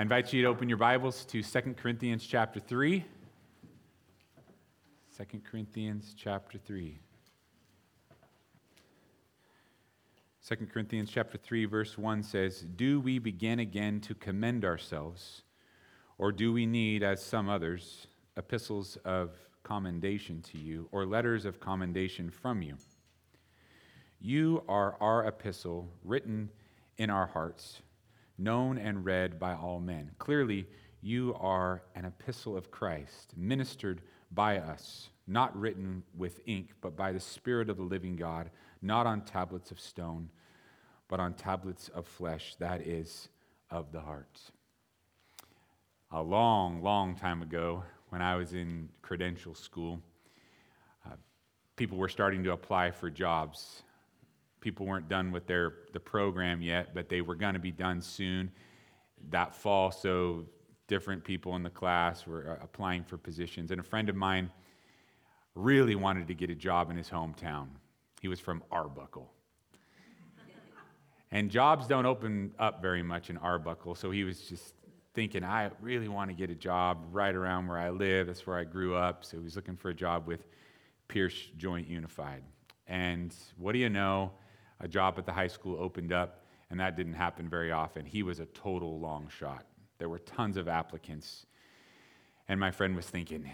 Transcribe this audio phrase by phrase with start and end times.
[0.00, 3.04] I invite you to open your Bibles to 2 Corinthians chapter 3.
[5.14, 6.98] 2 Corinthians chapter 3.
[10.48, 15.42] 2 Corinthians chapter 3 verse 1 says, "Do we begin again to commend ourselves,
[16.16, 18.06] or do we need as some others
[18.38, 22.78] epistles of commendation to you or letters of commendation from you?
[24.18, 26.48] You are our epistle written
[26.96, 27.82] in our hearts."
[28.40, 30.10] Known and read by all men.
[30.18, 30.66] Clearly,
[31.02, 34.02] you are an epistle of Christ, ministered
[34.32, 38.50] by us, not written with ink, but by the Spirit of the living God,
[38.82, 40.28] not on tablets of stone,
[41.08, 43.28] but on tablets of flesh, that is,
[43.70, 44.40] of the heart.
[46.12, 50.00] A long, long time ago, when I was in credential school,
[51.06, 51.14] uh,
[51.76, 53.82] people were starting to apply for jobs
[54.60, 58.00] people weren't done with their the program yet, but they were going to be done
[58.00, 58.50] soon
[59.30, 59.90] that fall.
[59.90, 60.44] So
[60.86, 64.50] different people in the class were uh, applying for positions, and a friend of mine
[65.54, 67.68] really wanted to get a job in his hometown.
[68.20, 69.30] He was from Arbuckle.
[71.30, 74.74] and jobs don't open up very much in Arbuckle, so he was just
[75.14, 78.28] thinking, I really want to get a job right around where I live.
[78.28, 79.24] That's where I grew up.
[79.24, 80.46] So he was looking for a job with
[81.08, 82.42] Pierce Joint Unified.
[82.86, 84.32] And what do you know?
[84.80, 88.04] A job at the high school opened up, and that didn't happen very often.
[88.06, 89.66] He was a total long shot.
[89.98, 91.46] There were tons of applicants.
[92.48, 93.50] And my friend was thinking,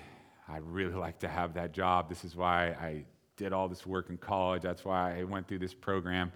[0.49, 2.09] I'd really like to have that job.
[2.09, 3.05] This is why I
[3.37, 4.63] did all this work in college.
[4.63, 6.33] That's why I went through this program.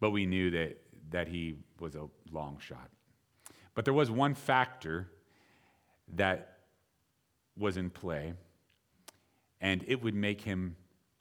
[0.00, 0.78] But we knew that,
[1.10, 2.88] that he was a long shot.
[3.74, 5.08] But there was one factor
[6.14, 6.58] that
[7.56, 8.34] was in play,
[9.60, 10.76] and it would make him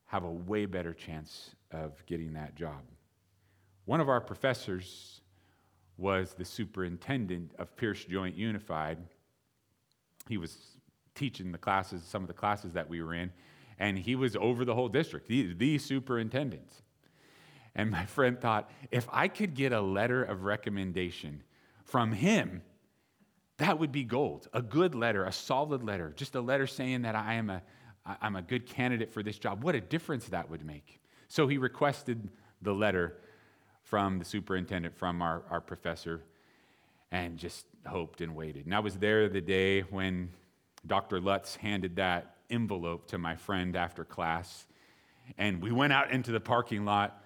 [0.05, 2.81] have a way better chance of getting that job.
[3.87, 5.21] One of our professors
[5.95, 8.97] was the superintendent of Pierce Joint Unified.
[10.27, 10.57] He was
[11.15, 13.31] teaching the classes, some of the classes that we were in,
[13.79, 16.69] and he was over the whole district, the, the superintendent.
[17.75, 21.41] And my friend thought, if I could get a letter of recommendation
[21.85, 22.63] from him,
[23.55, 24.49] that would be gold.
[24.51, 27.61] A good letter, a solid letter, just a letter saying that I am a,
[28.05, 29.63] I'm a good candidate for this job.
[29.63, 30.99] What a difference that would make.
[31.29, 32.27] So he requested
[32.61, 33.21] the letter
[33.87, 36.21] from the superintendent, from our, our professor,
[37.11, 38.65] and just hoped and waited.
[38.65, 40.29] And I was there the day when
[40.85, 41.21] Dr.
[41.21, 44.67] Lutz handed that envelope to my friend after class.
[45.37, 47.23] And we went out into the parking lot,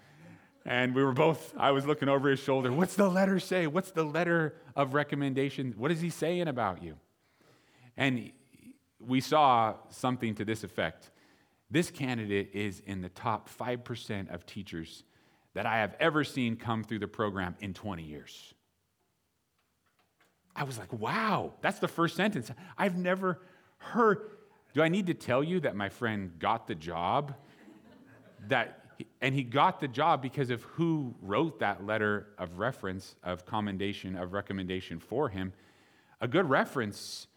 [0.63, 2.71] and we were both, I was looking over his shoulder.
[2.71, 3.65] What's the letter say?
[3.65, 5.73] What's the letter of recommendation?
[5.77, 6.95] What is he saying about you?
[7.97, 8.31] And
[8.99, 11.09] we saw something to this effect.
[11.71, 15.03] This candidate is in the top 5% of teachers
[15.53, 18.53] that I have ever seen come through the program in 20 years.
[20.55, 22.51] I was like, wow, that's the first sentence.
[22.77, 23.41] I've never
[23.77, 24.31] heard.
[24.73, 27.35] Do I need to tell you that my friend got the job?
[28.47, 28.77] that
[29.21, 34.15] and he got the job because of who wrote that letter of reference, of commendation,
[34.15, 35.53] of recommendation for him.
[36.19, 37.27] A good reference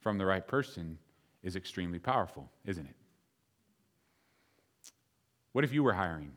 [0.00, 0.98] from the right person
[1.42, 2.94] is extremely powerful, isn't it?
[5.52, 6.32] What if you were hiring?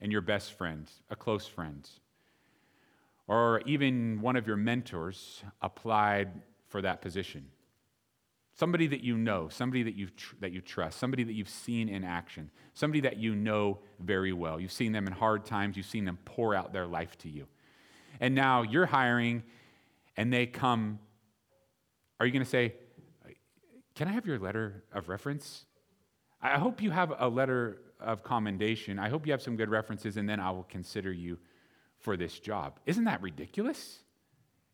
[0.00, 1.88] And your best friend, a close friend,
[3.26, 7.46] or even one of your mentors applied for that position.
[8.54, 11.88] Somebody that you know, somebody that, you tr- that you trust, somebody that you've seen
[11.88, 14.58] in action, somebody that you know very well.
[14.58, 17.46] You've seen them in hard times, you've seen them pour out their life to you.
[18.20, 19.44] And now you're hiring,
[20.16, 20.98] and they come.
[22.18, 22.74] Are you going to say,
[23.94, 25.64] Can I have your letter of reference?
[26.40, 28.98] I hope you have a letter of commendation.
[28.98, 31.38] I hope you have some good references, and then I will consider you
[31.98, 32.78] for this job.
[32.86, 33.98] Isn't that ridiculous?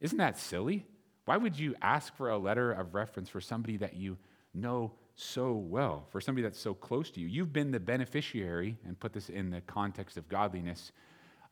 [0.01, 0.87] Isn't that silly?
[1.25, 4.19] Why would you ask for a letter of reference for somebody that you
[4.53, 7.27] know so well, for somebody that's so close to you?
[7.27, 10.93] You've been the beneficiary, and put this in the context of godliness,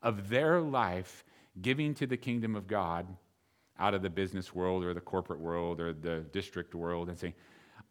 [0.03, 1.23] of their life
[1.61, 3.07] giving to the kingdom of God
[3.79, 7.33] out of the business world or the corporate world or the district world and saying,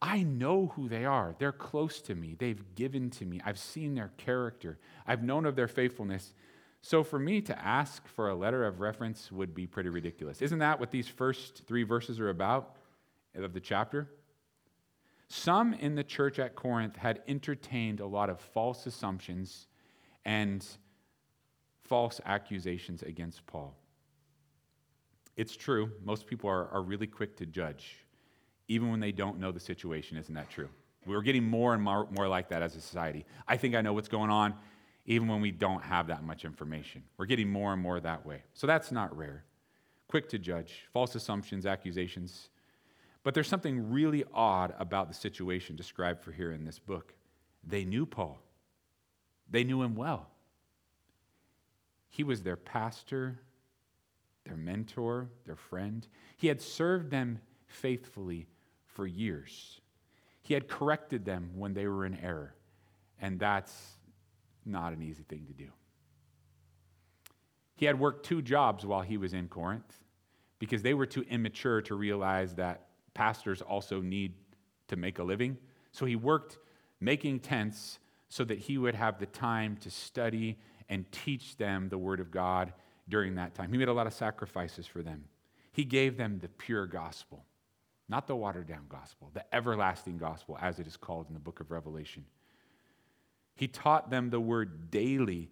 [0.04, 1.36] I know who they are.
[1.38, 2.34] They're close to me.
[2.36, 3.40] They've given to me.
[3.44, 4.80] I've seen their character.
[5.06, 6.34] I've known of their faithfulness.
[6.80, 10.42] So for me to ask for a letter of reference would be pretty ridiculous.
[10.42, 12.74] Isn't that what these first three verses are about
[13.36, 14.10] of the chapter?
[15.28, 19.68] Some in the church at Corinth had entertained a lot of false assumptions
[20.24, 20.66] and
[21.84, 23.76] false accusations against Paul.
[25.36, 27.98] It's true, most people are, are really quick to judge
[28.68, 30.16] even when they don't know the situation.
[30.16, 30.68] Isn't that true?
[31.04, 33.24] We're getting more and more, more like that as a society.
[33.48, 34.54] I think I know what's going on,
[35.04, 37.02] even when we don't have that much information.
[37.16, 38.42] We're getting more and more that way.
[38.54, 39.44] So that's not rare.
[40.12, 42.50] quick to judge, false assumptions, accusations.
[43.24, 47.14] But there's something really odd about the situation described for here in this book.
[47.66, 48.38] They knew Paul,
[49.50, 50.28] they knew him well.
[52.10, 53.40] He was their pastor,
[54.44, 56.06] their mentor, their friend.
[56.36, 58.48] He had served them faithfully
[58.94, 59.80] for years.
[60.42, 62.54] He had corrected them when they were in error,
[63.20, 63.72] and that's
[64.64, 65.68] not an easy thing to do.
[67.76, 70.00] He had worked two jobs while he was in Corinth
[70.58, 74.34] because they were too immature to realize that pastors also need
[74.88, 75.58] to make a living.
[75.90, 76.58] So he worked
[77.00, 77.98] making tents
[78.28, 82.30] so that he would have the time to study and teach them the Word of
[82.30, 82.72] God
[83.08, 83.72] during that time.
[83.72, 85.24] He made a lot of sacrifices for them.
[85.72, 87.44] He gave them the pure gospel,
[88.12, 91.60] not the watered down gospel, the everlasting gospel, as it is called in the book
[91.60, 92.26] of Revelation.
[93.54, 95.48] He taught them the word daily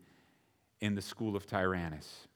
[0.79, 2.29] in the school of Tyrannus.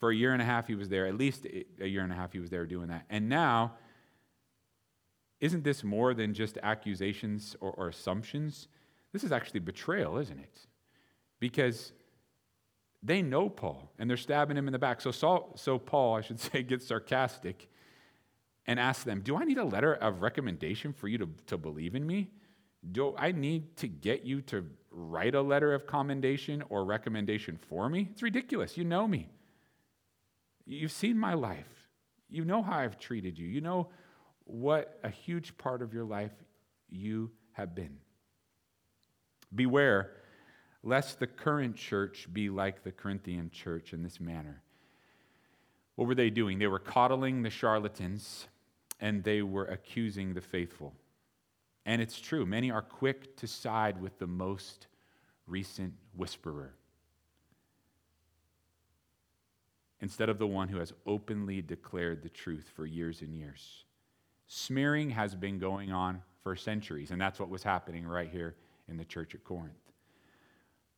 [0.00, 1.46] For a year and a half, he was there, at least
[1.80, 3.04] a year and a half, he was there doing that.
[3.08, 3.74] And now,
[5.38, 8.66] isn't this more than just accusations or, or assumptions?
[9.12, 10.66] This is actually betrayal, isn't it?
[11.38, 11.92] Because
[13.04, 15.00] they know Paul and they're stabbing him in the back.
[15.00, 17.68] So, Saul, so Paul, I should say, gets sarcastic
[18.66, 21.94] and ask them, Do I need a letter of recommendation for you to, to believe
[21.94, 22.30] in me?
[22.92, 27.88] Do I need to get you to write a letter of commendation or recommendation for
[27.88, 28.08] me?
[28.12, 28.76] It's ridiculous.
[28.76, 29.28] You know me.
[30.66, 31.88] You've seen my life.
[32.28, 33.46] You know how I've treated you.
[33.46, 33.88] You know
[34.44, 36.32] what a huge part of your life
[36.90, 37.98] you have been.
[39.54, 40.10] Beware
[40.82, 44.62] lest the current church be like the Corinthian church in this manner.
[45.96, 46.58] What were they doing?
[46.58, 48.48] They were coddling the charlatans
[49.04, 50.94] and they were accusing the faithful.
[51.84, 54.86] And it's true, many are quick to side with the most
[55.46, 56.72] recent whisperer
[60.00, 63.84] instead of the one who has openly declared the truth for years and years.
[64.46, 68.56] Smearing has been going on for centuries, and that's what was happening right here
[68.88, 69.74] in the church at Corinth.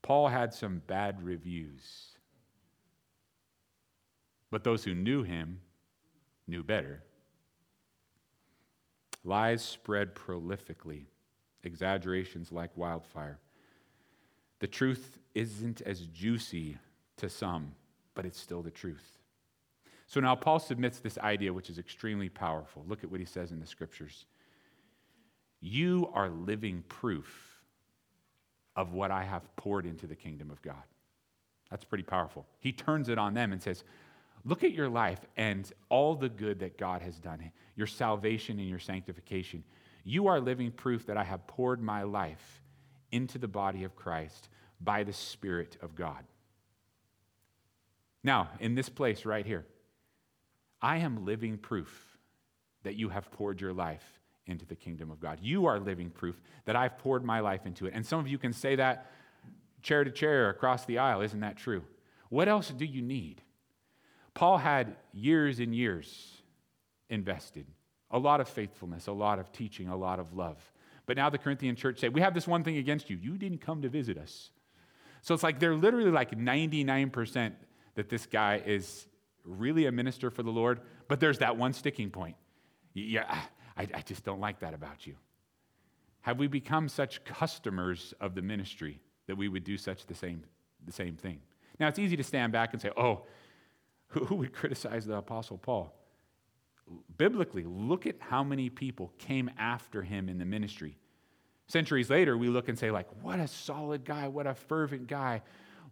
[0.02, 2.12] Paul had some bad reviews,
[4.52, 5.60] but those who knew him
[6.46, 7.02] knew better.
[9.26, 11.06] Lies spread prolifically,
[11.64, 13.40] exaggerations like wildfire.
[14.60, 16.78] The truth isn't as juicy
[17.16, 17.72] to some,
[18.14, 19.18] but it's still the truth.
[20.06, 22.84] So now Paul submits this idea, which is extremely powerful.
[22.86, 24.26] Look at what he says in the scriptures.
[25.60, 27.60] You are living proof
[28.76, 30.84] of what I have poured into the kingdom of God.
[31.68, 32.46] That's pretty powerful.
[32.60, 33.82] He turns it on them and says,
[34.46, 38.68] Look at your life and all the good that God has done, your salvation and
[38.68, 39.64] your sanctification.
[40.04, 42.62] You are living proof that I have poured my life
[43.10, 44.48] into the body of Christ
[44.80, 46.24] by the Spirit of God.
[48.22, 49.66] Now, in this place right here,
[50.80, 52.16] I am living proof
[52.84, 54.04] that you have poured your life
[54.46, 55.40] into the kingdom of God.
[55.42, 57.94] You are living proof that I've poured my life into it.
[57.94, 59.10] And some of you can say that
[59.82, 61.22] chair to chair across the aisle.
[61.22, 61.82] Isn't that true?
[62.28, 63.42] What else do you need?
[64.36, 66.42] Paul had years and years
[67.08, 67.66] invested,
[68.10, 70.58] a lot of faithfulness, a lot of teaching, a lot of love.
[71.06, 73.16] But now the Corinthian church say, We have this one thing against you.
[73.16, 74.50] You didn't come to visit us.
[75.22, 77.52] So it's like they're literally like 99%
[77.94, 79.06] that this guy is
[79.42, 82.36] really a minister for the Lord, but there's that one sticking point.
[82.92, 83.24] Yeah,
[83.74, 85.14] I, I just don't like that about you.
[86.20, 90.44] Have we become such customers of the ministry that we would do such the same,
[90.84, 91.40] the same thing?
[91.80, 93.22] Now, it's easy to stand back and say, oh,
[94.08, 95.92] who would criticize the Apostle Paul?
[97.18, 100.96] Biblically, look at how many people came after him in the ministry.
[101.66, 105.42] Centuries later, we look and say, like, what a solid guy, what a fervent guy,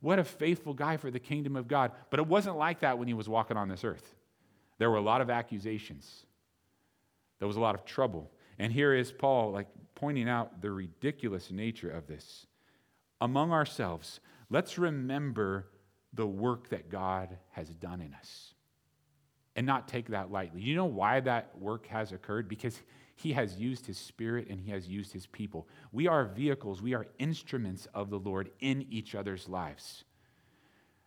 [0.00, 1.90] what a faithful guy for the kingdom of God.
[2.10, 4.14] But it wasn't like that when he was walking on this earth.
[4.78, 6.26] There were a lot of accusations.
[7.38, 8.30] There was a lot of trouble.
[8.58, 12.46] And here is Paul like pointing out the ridiculous nature of this.
[13.20, 15.66] Among ourselves, let's remember
[16.14, 18.54] the work that God has done in us
[19.56, 20.60] and not take that lightly.
[20.60, 22.48] You know why that work has occurred?
[22.48, 22.80] Because
[23.16, 25.68] he has used his spirit and he has used his people.
[25.92, 30.04] We are vehicles, we are instruments of the Lord in each other's lives.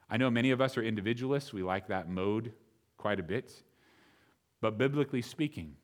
[0.10, 2.54] I know many of us are individualists, we like that mode
[2.98, 3.52] quite a bit.
[4.62, 5.76] But biblically speaking,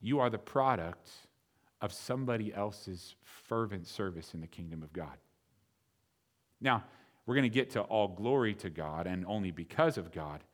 [0.00, 1.10] you are the product
[1.80, 5.16] of somebody else's fervent service in the kingdom of God.
[6.60, 6.84] Now,
[7.26, 10.44] we're going to get to all glory to God and only because of God.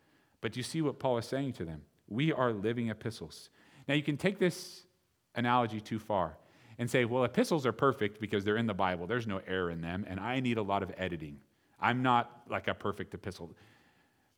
[0.41, 1.83] But you see what Paul is saying to them?
[2.09, 3.51] We are living epistles.
[3.87, 4.83] Now, you can take this
[5.35, 6.37] analogy too far
[6.79, 9.07] and say, well, epistles are perfect because they're in the Bible.
[9.07, 11.39] There's no error in them, and I need a lot of editing.
[11.79, 13.55] I'm not like a perfect epistle.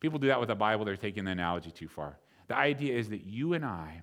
[0.00, 2.19] People do that with the Bible, they're taking the analogy too far.
[2.49, 4.03] The idea is that you and I,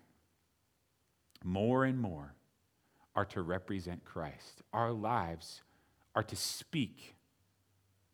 [1.43, 2.33] more and more,
[3.15, 4.61] are to represent Christ.
[4.73, 5.61] Our lives
[6.15, 7.15] are to speak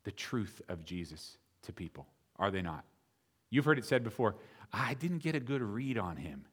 [0.07, 2.85] the truth of Jesus to people, are they not?
[3.49, 4.35] You've heard it said before
[4.71, 6.45] I didn't get a good read on him.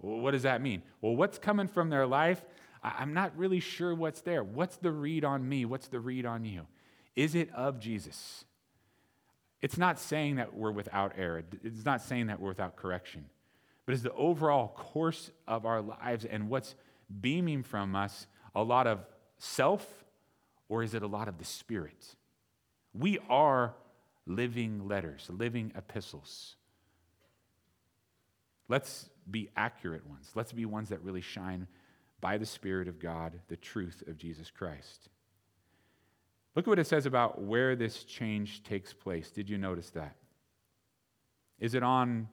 [0.00, 0.82] Well, what does that mean?
[1.02, 2.42] Well, what's coming from their life?
[2.82, 4.42] I'm not really sure what's there.
[4.42, 5.66] What's the read on me?
[5.66, 6.66] What's the read on you?
[7.14, 8.46] Is it of Jesus?
[9.60, 13.26] It's not saying that we're without error, it's not saying that we're without correction,
[13.84, 16.76] but is the overall course of our lives and what's
[17.20, 19.04] beaming from us a lot of
[19.36, 19.86] self
[20.70, 22.16] or is it a lot of the Spirit?
[22.94, 23.74] We are
[24.26, 26.56] living letters, living epistles.
[28.68, 30.30] Let's be accurate ones.
[30.34, 31.66] Let's be ones that really shine
[32.20, 35.08] by the Spirit of God the truth of Jesus Christ.
[36.54, 39.30] Look at what it says about where this change takes place.
[39.30, 40.16] Did you notice that?
[41.60, 42.28] Is it on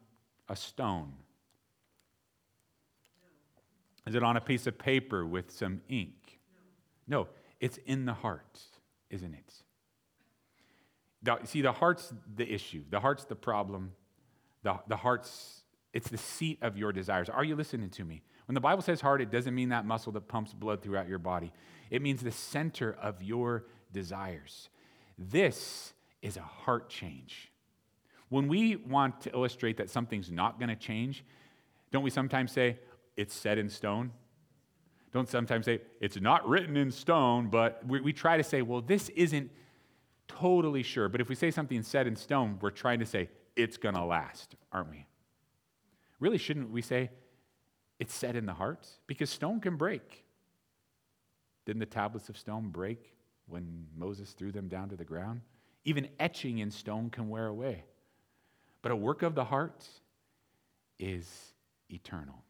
[0.50, 1.14] a stone?
[4.08, 6.40] Is it on a piece of paper with some ink?
[7.08, 7.28] No,
[7.60, 8.60] it's in the heart,
[9.10, 9.54] isn't it?
[11.26, 13.94] The, see, the heart's the issue, the heart's the problem,
[14.62, 17.30] the, the heart's, it's the seat of your desires.
[17.30, 18.22] Are you listening to me?
[18.46, 21.18] When the Bible says heart, it doesn't mean that muscle that pumps blood throughout your
[21.18, 21.52] body.
[21.90, 24.70] It means the center of your desires.
[25.18, 27.52] This is a heart change.
[28.30, 31.26] When we want to illustrate that something's not going to change,
[31.92, 32.78] don't we sometimes say,
[33.18, 34.12] it's set in stone?
[35.12, 38.82] Don't sometimes say, it's not written in stone, but we, we try to say, well,
[38.82, 39.50] this isn't
[40.28, 41.10] totally sure.
[41.10, 44.04] But if we say something set in stone, we're trying to say, it's going to
[44.04, 45.06] last, aren't we?
[46.20, 47.10] Really, shouldn't we say,
[48.00, 48.88] it's set in the heart?
[49.08, 50.26] Because stone can break.
[51.66, 53.16] Didn't the tablets of stone break
[53.48, 55.42] when Moses threw them down to the ground.
[55.84, 57.84] Even etching in stone can wear away.
[58.82, 59.86] But a work of the heart
[61.00, 61.54] is
[61.90, 62.44] eternal.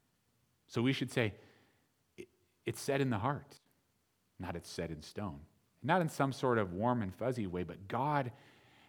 [0.67, 1.34] So we should say,
[2.65, 3.55] it's set in the heart,
[4.39, 5.39] not it's set in stone.
[5.86, 8.32] Not in some sort of warm and fuzzy way, but God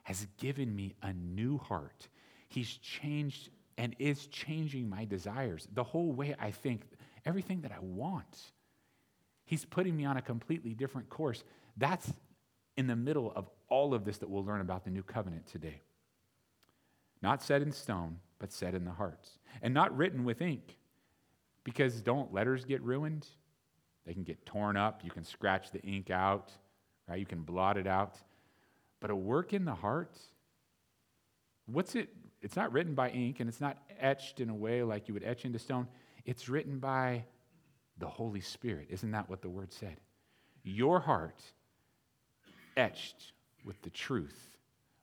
[0.05, 2.09] has given me a new heart.
[2.49, 6.83] He's changed and is changing my desires, the whole way I think,
[7.26, 8.53] everything that I want.
[9.45, 11.45] He's putting me on a completely different course.
[11.76, 12.11] That's
[12.76, 15.83] in the middle of all of this that we'll learn about the new covenant today.
[17.21, 19.38] Not set in stone, but set in the hearts.
[19.61, 20.79] And not written with ink.
[21.62, 23.26] Because don't letters get ruined?
[24.07, 25.03] They can get torn up.
[25.05, 26.53] You can scratch the ink out,
[27.08, 27.18] right?
[27.18, 28.16] You can blot it out.
[29.00, 30.16] But a work in the heart,
[31.66, 32.08] what's it?
[32.42, 35.25] It's not written by ink and it's not etched in a way like you would
[35.25, 35.86] etch into stone.
[36.25, 37.25] It's written by
[37.98, 38.88] the Holy Spirit.
[38.90, 40.00] Isn't that what the word said?
[40.62, 41.40] Your heart
[42.76, 43.32] etched
[43.64, 44.56] with the truth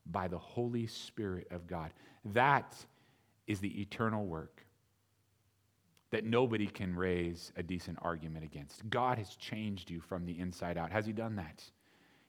[0.06, 1.92] by the Holy Spirit of God.
[2.26, 2.74] That
[3.46, 4.64] is the eternal work
[6.10, 8.88] that nobody can raise a decent argument against.
[8.88, 10.92] God has changed you from the inside out.
[10.92, 11.64] Has He done that?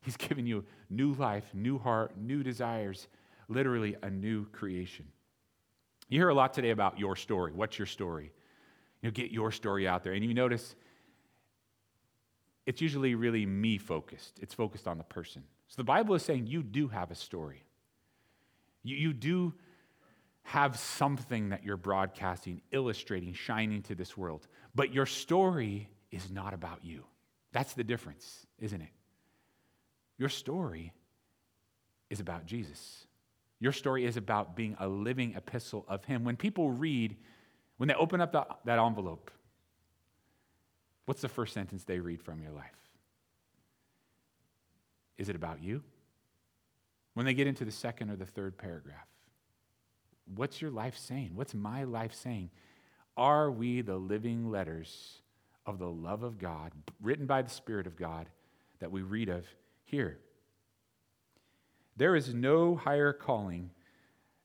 [0.06, 3.08] He's given you new life, new heart, new desires,
[3.50, 5.06] literally a new creation.
[6.10, 7.52] You hear a lot today about your story.
[7.52, 8.32] What's your story?
[9.02, 10.14] You know, get your story out there.
[10.14, 10.76] And you notice
[12.68, 15.44] it's usually really me focused, it's focused on the person.
[15.70, 17.64] So the Bible is saying you do have a story.
[18.84, 19.56] You, you do
[20.44, 24.48] have something that you're broadcasting, illustrating, shining to this world.
[24.76, 27.06] But your story is not about you.
[27.52, 28.90] That's the difference, isn't it?
[30.18, 30.94] Your story
[32.10, 33.06] is about Jesus.
[33.60, 36.24] Your story is about being a living epistle of Him.
[36.24, 37.16] When people read,
[37.78, 39.32] when they open up the, that envelope,
[41.06, 42.66] What's the first sentence they read from your life?
[45.18, 45.84] Is it about you?
[47.14, 49.08] When they get into the second or the third paragraph,
[50.36, 51.32] what's your life saying?
[51.34, 52.50] What's my life saying?
[53.16, 55.22] Are we the living letters
[55.66, 58.28] of the love of God, written by the Spirit of God,
[58.80, 59.46] that we read of
[59.86, 60.20] here?
[61.96, 63.72] There is no higher calling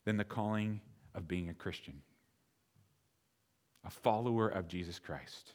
[0.04, 0.80] than the calling
[1.14, 2.02] of being a Christian,
[3.84, 5.54] a follower of Jesus Christ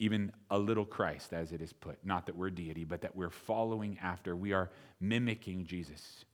[0.00, 1.98] even a little Christ, as it is put.
[2.04, 4.34] Not that we're deity, but that we're following after.
[4.34, 6.24] We are mimicking Jesus.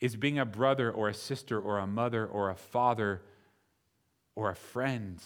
[0.00, 3.22] Is being a brother or a sister or a mother or a father
[4.34, 5.22] or a friend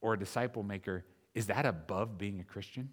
[0.00, 1.04] or a disciple maker,
[1.34, 2.88] is that above being a Christian?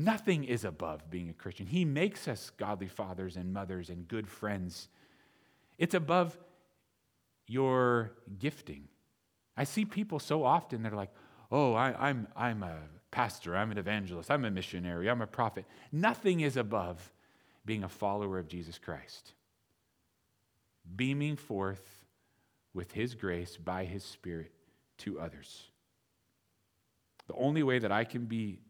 [0.00, 1.66] Nothing is above being a Christian.
[1.66, 4.88] He makes us godly fathers and mothers and good friends.
[5.76, 6.38] It's above
[7.48, 8.86] your gifting.
[9.56, 11.10] I see people so often that are like,
[11.50, 12.76] oh, I, I'm, I'm a
[13.10, 15.64] pastor, I'm an evangelist, I'm a missionary, I'm a prophet.
[15.90, 17.12] Nothing is above
[17.66, 19.32] being a follower of Jesus Christ.
[20.96, 22.04] beaming forth
[22.72, 24.52] with His grace by His Spirit
[24.98, 25.64] to others.
[27.26, 28.60] The only way that I can be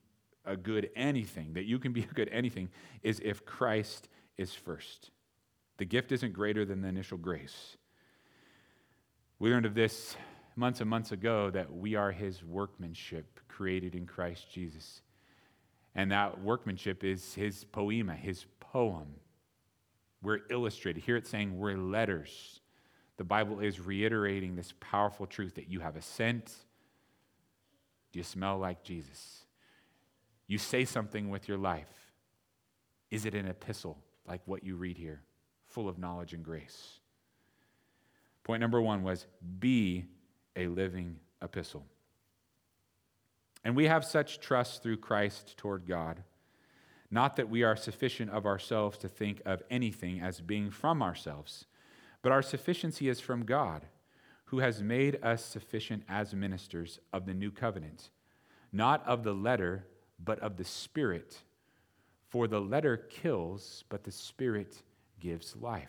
[0.49, 2.71] a good anything, that you can be a good anything,
[3.03, 5.11] is if Christ is first.
[5.77, 7.77] The gift isn't greater than the initial grace.
[9.39, 10.17] We learned of this
[10.57, 15.03] months and months ago that we are his workmanship created in Christ Jesus.
[15.95, 19.15] And that workmanship is his poema, his poem.
[20.21, 21.05] We're illustrated.
[21.05, 22.61] Here it's saying we're letters.
[23.17, 26.53] The Bible is reiterating this powerful truth that you have a scent.
[28.13, 29.45] Do you smell like Jesus?
[30.49, 32.13] You say something with your life.
[33.11, 35.23] Is it an epistle like what you read here,
[35.69, 37.01] full of knowledge and grace?
[38.43, 39.27] Point number one was
[39.61, 40.07] be
[40.57, 41.85] a living epistle.
[43.63, 46.23] And we have such trust through Christ toward God.
[47.11, 51.67] Not that we are sufficient of ourselves to think of anything as being from ourselves,
[52.23, 53.85] but our sufficiency is from God,
[54.47, 58.11] who has made us sufficient as ministers of the new covenant,
[58.73, 59.87] not of the letter,
[60.23, 61.37] but of the Spirit.
[62.29, 64.83] For the letter kills, but the Spirit
[65.21, 65.89] gives life.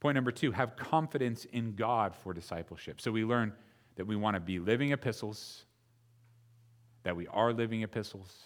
[0.00, 3.00] Point number two have confidence in God for discipleship.
[3.00, 3.52] So we learn
[3.96, 5.64] that we want to be living epistles,
[7.04, 8.44] that we are living epistles,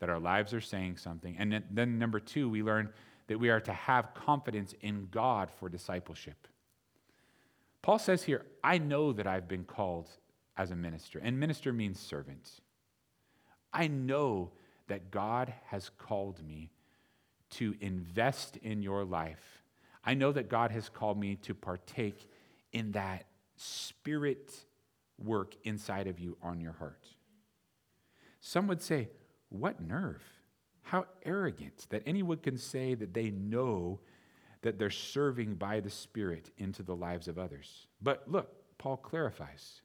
[0.00, 1.36] that our lives are saying something.
[1.38, 2.88] And then, number two, we learn
[3.28, 6.48] that we are to have confidence in God for discipleship.
[7.82, 10.08] Paul says here, I know that I've been called
[10.60, 12.60] as a minister, and minister means servant.
[13.72, 14.52] I know
[14.88, 16.70] that God has called me
[17.50, 19.60] to invest in your life
[20.04, 22.28] I know that God has called me to partake
[22.72, 23.26] in that
[23.56, 24.52] spirit
[25.18, 27.06] work inside of you on your heart.
[28.40, 29.08] Some would say,
[29.50, 30.22] What nerve?
[30.82, 34.00] How arrogant that anyone can say that they know
[34.62, 37.86] that they're serving by the Spirit into the lives of others.
[38.02, 39.82] But look, Paul clarifies.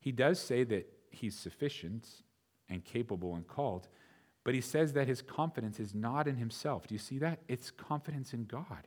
[0.00, 2.08] He does say that he's sufficient
[2.68, 3.88] and capable and called,
[4.44, 6.86] but he says that his confidence is not in himself.
[6.86, 7.40] Do you see that?
[7.48, 8.86] It's confidence in God.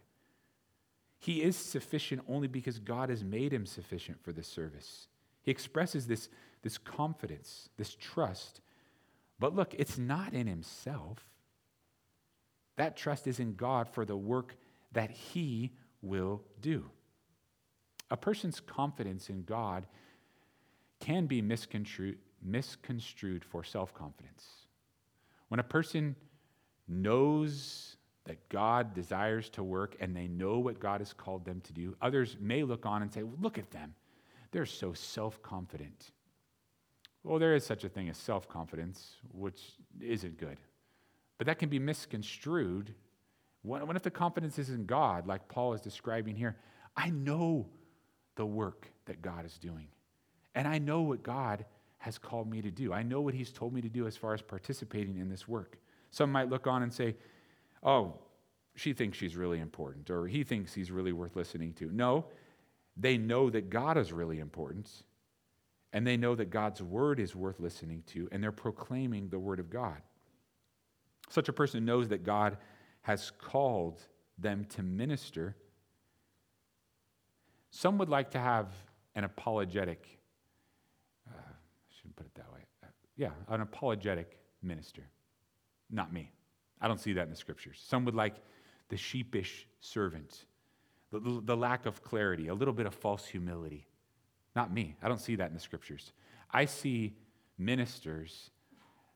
[1.20, 5.08] He is sufficient only because God has made him sufficient for this service.
[5.44, 6.30] He expresses this,
[6.64, 8.62] this confidence, this trust.
[9.40, 11.20] But look, it's not in himself.
[12.78, 14.56] That trust is in God for the work
[14.94, 16.90] that he will do.
[18.10, 19.86] A person's confidence in God
[21.02, 24.46] can be misconstrued, misconstrued for self confidence.
[25.50, 26.16] When a person
[26.88, 31.74] knows that God desires to work and they know what God has called them to
[31.74, 31.96] do.
[32.02, 33.96] Others may look on and say, well, Look at them.
[34.52, 36.12] They're so self confident.
[37.24, 39.60] Well, there is such a thing as self confidence, which
[40.00, 40.58] isn't good.
[41.38, 42.94] But that can be misconstrued.
[43.64, 46.58] What, if the confidence is in God, like Paul is describing here?
[46.96, 47.68] I know
[48.36, 49.88] the work that God is doing,
[50.56, 51.66] and I know what God
[52.00, 52.94] has called me to do.
[52.94, 55.78] I know what He's told me to do as far as participating in this work.
[56.10, 57.16] Some might look on and say,
[57.84, 58.16] oh,
[58.76, 61.92] she thinks she's really important, or he thinks he's really worth listening to.
[61.92, 62.26] No,
[62.98, 64.90] they know that God is really important,
[65.94, 69.60] and they know that God's word is worth listening to, and they're proclaiming the word
[69.60, 70.02] of God.
[71.30, 72.58] Such a person knows that God
[73.02, 74.02] has called
[74.38, 75.56] them to minister.
[77.70, 78.68] Some would like to have
[79.16, 80.20] an apologetic,
[82.22, 82.66] put it that way.
[82.84, 85.04] Uh, yeah, an apologetic minister.
[85.90, 86.32] Not me.
[86.80, 87.82] I don't see that in the scriptures.
[87.86, 88.36] Some would like
[88.90, 90.46] the sheepish servant,
[91.12, 93.88] the, the lack of clarity, a little bit of false humility.
[94.56, 94.96] Not me.
[95.02, 96.12] I don't see that in the scriptures.
[96.52, 97.14] I see
[97.58, 98.52] ministers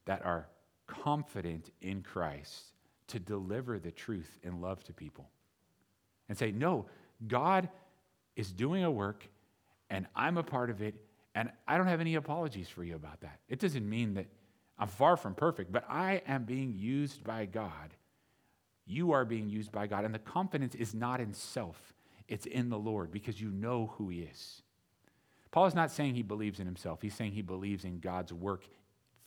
[0.05, 0.47] that are
[0.87, 2.73] confident in Christ
[3.07, 5.29] to deliver the truth in love to people
[6.29, 6.85] and say, No,
[7.27, 7.69] God
[8.35, 9.27] is doing a work
[9.89, 10.95] and I'm a part of it,
[11.35, 13.39] and I don't have any apologies for you about that.
[13.49, 14.25] It doesn't mean that
[14.79, 17.93] I'm far from perfect, but I am being used by God.
[18.85, 20.05] You are being used by God.
[20.05, 21.93] And the confidence is not in self,
[22.27, 24.63] it's in the Lord because you know who He is.
[25.55, 28.65] Paul is not saying he believes in himself, he's saying he believes in God's work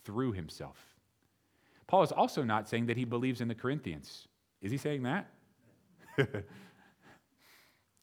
[0.03, 0.77] through himself.
[1.87, 4.27] Paul is also not saying that he believes in the Corinthians.
[4.61, 5.27] Is he saying that?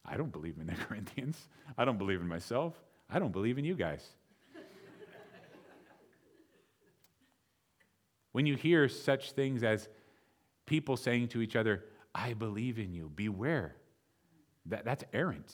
[0.04, 1.46] I don't believe in the Corinthians.
[1.78, 2.74] I don't believe in myself.
[3.08, 4.04] I don't believe in you guys.
[8.32, 9.88] When you hear such things as
[10.66, 13.76] people saying to each other, I believe in you, beware,
[14.66, 15.52] that, that's errant.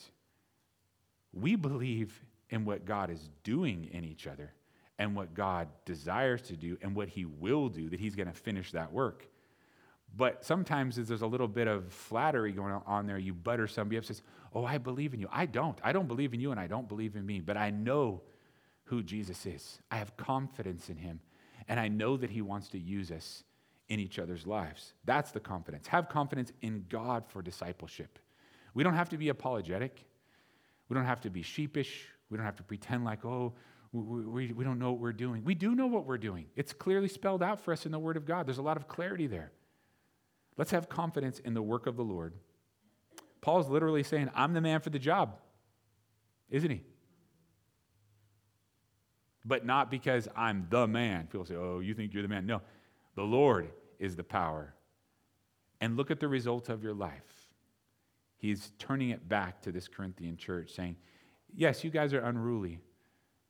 [1.32, 4.52] We believe in what God is doing in each other
[4.98, 8.34] and what God desires to do and what He will do, that He's going to
[8.34, 9.28] finish that work.
[10.16, 13.18] But sometimes there's a little bit of flattery going on there.
[13.18, 14.22] You butter somebody up, says,
[14.54, 15.28] Oh, I believe in you.
[15.32, 15.78] I don't.
[15.82, 17.40] I don't believe in you, and I don't believe in me.
[17.40, 18.20] But I know
[18.84, 19.78] who Jesus is.
[19.90, 21.20] I have confidence in him,
[21.68, 23.44] and I know that he wants to use us
[23.88, 24.92] in each other's lives.
[25.04, 25.86] That's the confidence.
[25.86, 28.18] Have confidence in God for discipleship.
[28.74, 30.04] We don't have to be apologetic,
[30.88, 33.52] we don't have to be sheepish, we don't have to pretend like, oh,
[33.92, 35.44] we, we, we don't know what we're doing.
[35.44, 36.46] We do know what we're doing.
[36.56, 38.46] It's clearly spelled out for us in the Word of God.
[38.46, 39.52] There's a lot of clarity there.
[40.56, 42.34] Let's have confidence in the work of the Lord.
[43.40, 45.36] Paul's literally saying, I'm the man for the job,
[46.50, 46.82] isn't he?
[49.44, 51.26] But not because I'm the man.
[51.26, 52.46] People say, oh, you think you're the man.
[52.46, 52.62] No,
[53.16, 54.74] the Lord is the power.
[55.80, 57.48] And look at the result of your life.
[58.36, 60.96] He's turning it back to this Corinthian church, saying,
[61.54, 62.80] Yes, you guys are unruly,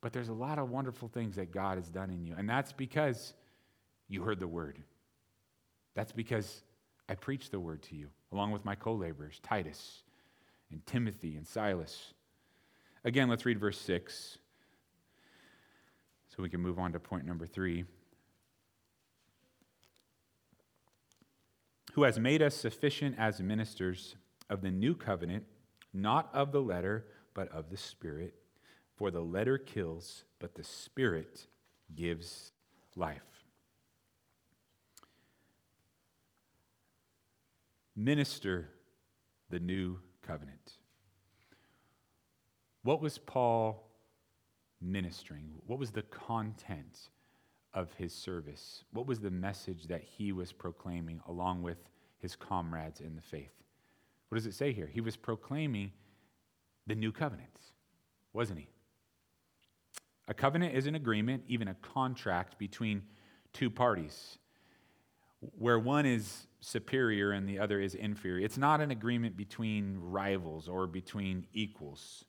[0.00, 2.34] but there's a lot of wonderful things that God has done in you.
[2.36, 3.32] And that's because
[4.08, 4.82] you heard the word.
[5.94, 6.62] That's because
[7.08, 10.02] I preached the word to you, along with my co laborers, Titus
[10.70, 12.14] and Timothy and Silas.
[13.04, 14.38] Again, let's read verse 6
[16.34, 17.84] so we can move on to point number three.
[21.92, 24.16] Who has made us sufficient as ministers
[24.48, 25.44] of the new covenant,
[25.92, 28.34] not of the letter, but of the Spirit.
[28.96, 31.46] For the letter kills, but the Spirit
[31.94, 32.52] gives
[32.96, 33.31] life.
[37.96, 38.68] Minister
[39.50, 40.72] the new covenant.
[42.82, 43.88] What was Paul
[44.80, 45.52] ministering?
[45.66, 47.10] What was the content
[47.74, 48.84] of his service?
[48.92, 51.78] What was the message that he was proclaiming along with
[52.18, 53.52] his comrades in the faith?
[54.28, 54.88] What does it say here?
[54.90, 55.92] He was proclaiming
[56.86, 57.60] the new covenant,
[58.32, 58.68] wasn't he?
[60.28, 63.02] A covenant is an agreement, even a contract between
[63.52, 64.38] two parties
[65.58, 68.44] where one is superior and the other is inferior.
[68.44, 72.24] It's not an agreement between rivals or between equals.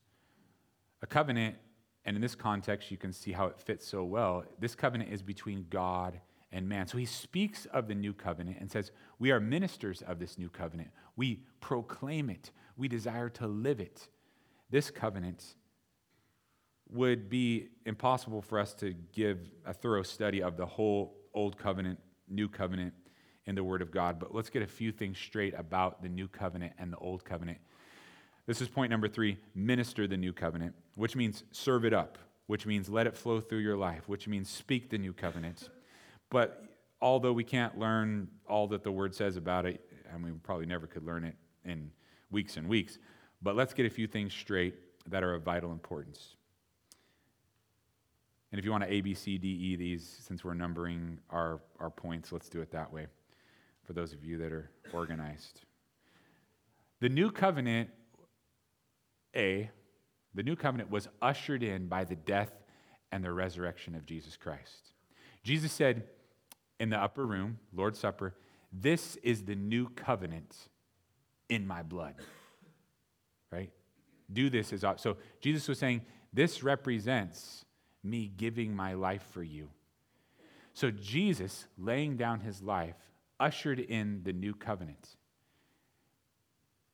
[1.01, 1.55] A covenant,
[2.03, 4.43] and in this context, you can see how it fits so well.
[4.59, 6.19] This covenant is between God
[6.51, 6.87] and man.
[6.87, 10.49] So he speaks of the new covenant and says, We are ministers of this new
[10.49, 10.89] covenant.
[11.15, 14.07] We proclaim it, we desire to live it.
[14.71, 15.55] This covenant
[16.89, 21.99] would be impossible for us to give a thorough study of the whole Old Covenant,
[22.27, 22.93] New Covenant
[23.45, 24.19] in the Word of God.
[24.19, 27.59] But let's get a few things straight about the new covenant and the old covenant.
[28.45, 32.65] This is point number three minister the new covenant, which means serve it up, which
[32.65, 35.69] means let it flow through your life, which means speak the new covenant.
[36.29, 36.63] But
[37.01, 40.87] although we can't learn all that the Word says about it, and we probably never
[40.87, 41.91] could learn it in
[42.31, 42.97] weeks and weeks,
[43.41, 44.75] but let's get a few things straight
[45.09, 46.35] that are of vital importance.
[48.51, 51.59] And if you want to A, B, C, D, E these, since we're numbering our,
[51.79, 53.07] our points, let's do it that way
[53.83, 55.61] for those of you that are organized.
[56.99, 57.89] The new covenant,
[59.35, 59.69] A,
[60.33, 62.51] the new covenant was ushered in by the death
[63.11, 64.93] and the resurrection of Jesus Christ.
[65.43, 66.03] Jesus said
[66.79, 68.33] in the upper room, Lord's Supper,
[68.71, 70.55] This is the new covenant
[71.49, 72.15] in my blood.
[73.51, 73.71] Right?
[74.31, 77.65] Do this as so Jesus was saying, This represents
[78.03, 79.69] me giving my life for you.
[80.73, 82.95] So Jesus laying down his life
[83.39, 85.15] ushered in the new covenant.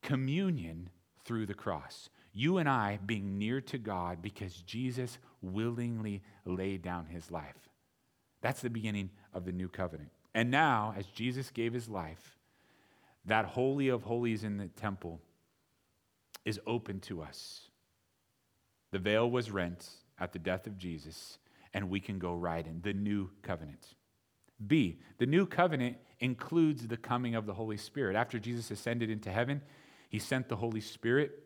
[0.02, 0.90] Communion
[1.26, 2.10] through the cross.
[2.34, 7.70] You and I being near to God because Jesus willingly laid down his life.
[8.42, 10.12] That's the beginning of the new covenant.
[10.34, 12.38] And now, as Jesus gave his life,
[13.26, 15.20] that Holy of Holies in the temple
[16.46, 17.70] is open to us.
[18.92, 19.88] The veil was rent
[20.20, 21.38] at the death of Jesus,
[21.74, 23.96] and we can go right in the new covenant.
[24.66, 28.16] B, the new covenant includes the coming of the Holy Spirit.
[28.16, 29.62] After Jesus ascended into heaven,
[30.10, 31.44] he sent the Holy Spirit.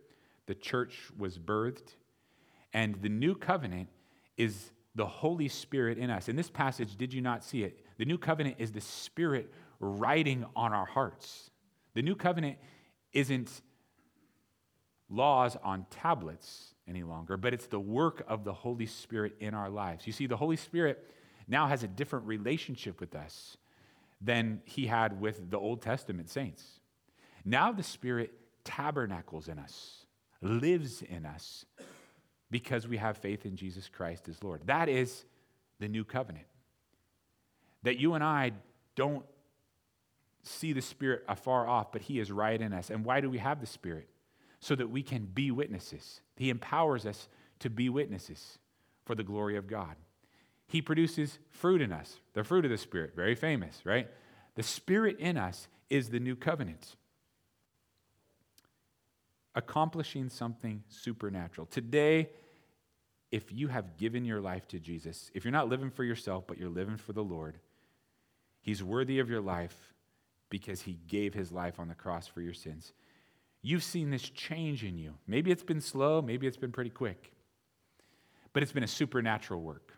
[0.47, 1.95] The church was birthed.
[2.73, 3.89] And the new covenant
[4.35, 6.27] is the Holy Spirit in us.
[6.27, 7.79] In this passage, did you not see it?
[7.97, 11.51] The new covenant is the Spirit writing on our hearts.
[11.93, 12.57] The new covenant
[13.11, 13.61] isn't
[15.09, 19.69] laws on tablets any longer, but it's the work of the Holy Spirit in our
[19.69, 20.07] lives.
[20.07, 21.07] You see, the Holy Spirit
[21.47, 23.57] now has a different relationship with us
[24.21, 26.63] than he had with the Old Testament saints.
[27.43, 30.05] Now the Spirit tabernacles in us,
[30.41, 31.65] lives in us,
[32.49, 34.61] because we have faith in Jesus Christ as Lord.
[34.67, 35.25] That is
[35.79, 36.45] the new covenant.
[37.81, 38.51] That you and I
[38.95, 39.25] don't
[40.43, 42.89] see the Spirit afar off, but He is right in us.
[42.89, 44.07] And why do we have the Spirit?
[44.59, 46.21] So that we can be witnesses.
[46.37, 47.27] He empowers us
[47.59, 48.59] to be witnesses
[49.05, 49.95] for the glory of God.
[50.67, 54.07] He produces fruit in us, the fruit of the Spirit, very famous, right?
[54.55, 56.95] The Spirit in us is the new covenant
[59.55, 61.67] accomplishing something supernatural.
[61.67, 62.29] Today,
[63.31, 66.57] if you have given your life to Jesus, if you're not living for yourself, but
[66.57, 67.59] you're living for the Lord,
[68.61, 69.93] He's worthy of your life
[70.49, 72.93] because He gave His life on the cross for your sins.
[73.61, 75.15] You've seen this change in you.
[75.27, 77.31] Maybe it's been slow, maybe it's been pretty quick,
[78.53, 79.93] but it's been a supernatural work.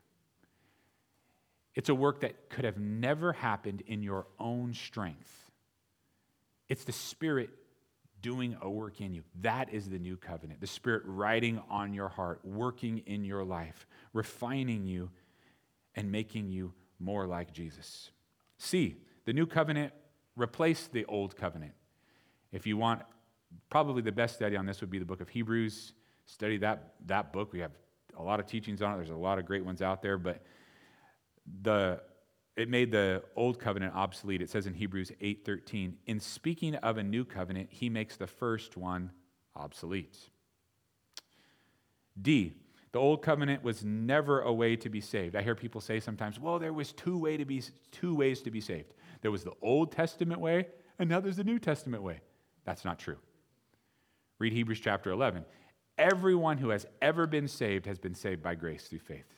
[1.75, 5.51] It's a work that could have never happened in your own strength.
[6.69, 7.49] It's the Spirit
[8.21, 9.23] doing a work in you.
[9.41, 10.61] That is the new covenant.
[10.61, 15.11] The Spirit writing on your heart, working in your life, refining you,
[15.95, 18.11] and making you more like Jesus.
[18.57, 19.93] See, the new covenant
[20.35, 21.73] replaced the old covenant.
[22.51, 23.01] If you want,
[23.69, 25.93] probably the best study on this would be the book of Hebrews.
[26.25, 27.53] Study that, that book.
[27.53, 27.71] We have
[28.17, 28.97] a lot of teachings on it.
[28.97, 30.41] There's a lot of great ones out there, but
[31.61, 32.01] the
[32.55, 34.41] it made the old covenant obsolete.
[34.41, 38.77] It says in Hebrews 8:13, "In speaking of a new covenant, he makes the first
[38.77, 39.11] one
[39.55, 40.29] obsolete."
[42.21, 42.55] D,
[42.93, 45.35] the old covenant was never a way to be saved.
[45.35, 48.51] I hear people say sometimes, "Well, there was two way to be two ways to
[48.51, 48.93] be saved.
[49.19, 52.21] There was the Old Testament way, and now there's the New Testament way."
[52.63, 53.19] That's not true.
[54.39, 55.45] Read Hebrews chapter 11.
[55.97, 59.34] Everyone who has ever been saved has been saved by grace through faith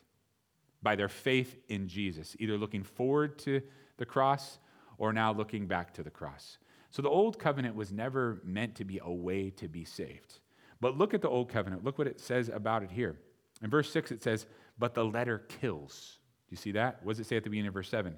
[0.81, 3.61] by their faith in Jesus, either looking forward to
[3.97, 4.59] the cross
[4.97, 6.57] or now looking back to the cross.
[6.89, 10.39] So the old covenant was never meant to be a way to be saved.
[10.79, 11.83] But look at the old covenant.
[11.83, 13.17] Look what it says about it here.
[13.61, 14.45] In verse 6, it says,
[14.77, 16.19] But the letter kills.
[16.47, 16.99] Do you see that?
[17.03, 18.15] What does it say at the beginning of verse 7?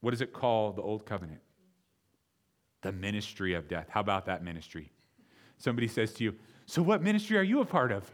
[0.00, 1.40] What does it call the old covenant?
[2.82, 3.86] The ministry of death.
[3.90, 4.92] How about that ministry?
[5.58, 6.34] Somebody says to you,
[6.66, 8.10] So what ministry are you a part of?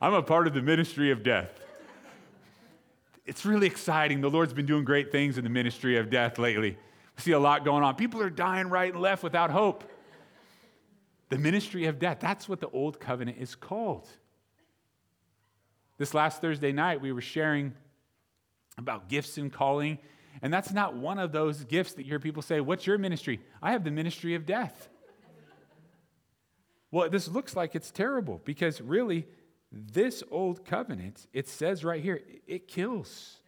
[0.00, 1.50] I'm a part of the ministry of death.
[3.26, 4.22] It's really exciting.
[4.22, 6.78] The Lord's been doing great things in the ministry of death lately.
[7.16, 7.96] We see a lot going on.
[7.96, 9.84] People are dying right and left without hope.
[11.28, 14.08] The ministry of death, that's what the old covenant is called.
[15.98, 17.74] This last Thursday night, we were sharing
[18.78, 19.98] about gifts and calling,
[20.40, 23.40] and that's not one of those gifts that you hear people say, What's your ministry?
[23.62, 24.88] I have the ministry of death.
[26.90, 29.26] Well, this looks like it's terrible because really,
[29.72, 33.38] this old covenant, it says right here, it kills,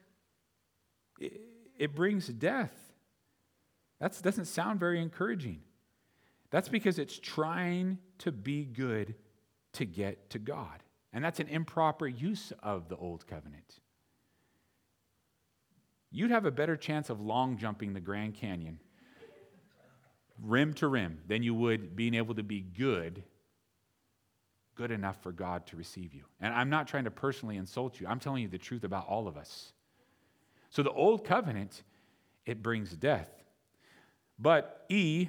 [1.18, 1.40] it,
[1.78, 2.74] it brings death.
[3.98, 5.62] That doesn't sound very encouraging.
[6.50, 9.14] That's because it's trying to be good
[9.74, 10.82] to get to God.
[11.12, 13.80] And that's an improper use of the old covenant.
[16.10, 18.80] You'd have a better chance of long jumping the Grand Canyon,
[20.40, 23.24] rim to rim, than you would being able to be good
[24.74, 26.24] good enough for God to receive you.
[26.40, 29.28] And I'm not trying to personally insult you, I'm telling you the truth about all
[29.28, 29.72] of us.
[30.70, 31.82] So the old covenant,
[32.46, 33.28] it brings death.
[34.38, 35.28] But E,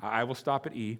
[0.00, 0.98] I will stop at E.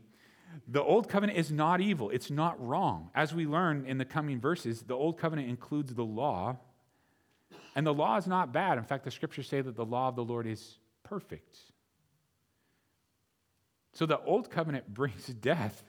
[0.67, 2.11] The old covenant is not evil.
[2.11, 3.11] It's not wrong.
[3.14, 6.57] As we learn in the coming verses, the old covenant includes the law.
[7.77, 8.79] And the law is not bad.
[8.79, 11.59] In fact, the scriptures say that the law of the Lord is perfect.
[13.93, 15.85] So the old covenant brings death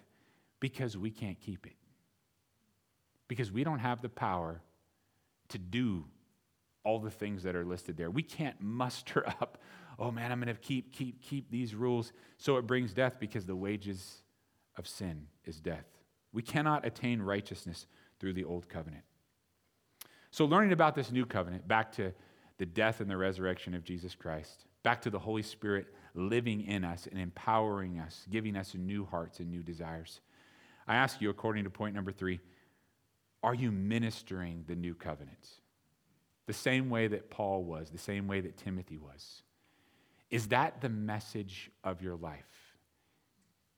[0.60, 1.79] because we can't keep it
[3.30, 4.62] because we don't have the power
[5.48, 6.04] to do
[6.84, 8.10] all the things that are listed there.
[8.10, 9.60] We can't muster up,
[9.98, 12.12] oh man, I'm going to keep, keep, keep these rules.
[12.38, 14.24] So it brings death because the wages
[14.78, 15.86] of sin is death.
[16.34, 17.88] We cannot attain righteousness
[18.20, 19.04] through the old covenant.
[20.32, 22.14] So, learning about this new covenant, back to
[22.60, 26.84] the death and the resurrection of Jesus Christ, back to the Holy Spirit living in
[26.84, 30.22] us and empowering us, giving us new hearts and new desires.
[30.88, 32.40] I ask you, according to point number three,
[33.44, 35.48] are you ministering the new covenant?
[36.48, 39.44] The same way that Paul was, the same way that Timothy was.
[40.30, 42.76] Is that the message of your life?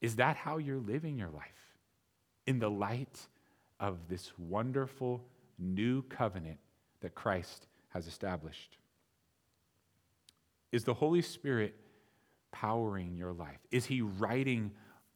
[0.02, 1.76] Is that how you're living your life?
[2.47, 3.19] In the light
[3.80, 5.24] of this wonderful
[5.60, 6.58] new covenant
[7.02, 8.78] that Christ has established?
[10.71, 11.76] Is the Holy Spirit
[12.52, 13.60] powering your life?
[13.69, 14.71] Is He writing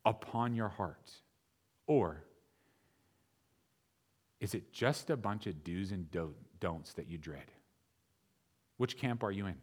[0.05, 1.10] upon your heart?
[1.88, 2.23] Or
[4.45, 6.05] is it just a bunch of do's and
[6.60, 7.49] don'ts that you dread?
[8.77, 9.55] Which camp are you in?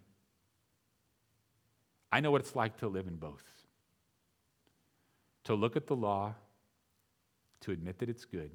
[2.11, 3.45] I know what it's like to live in both.
[5.45, 6.35] To look at the law,
[7.61, 8.51] to admit that it's good,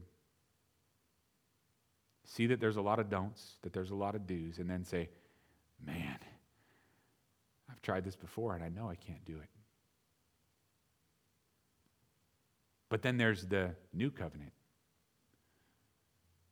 [2.26, 4.84] see that there's a lot of don'ts, that there's a lot of do's, and then
[4.84, 5.08] say,
[5.86, 6.20] man,
[7.72, 9.50] I've tried this before and I know I can't do it.
[12.90, 14.52] But then there's the new covenant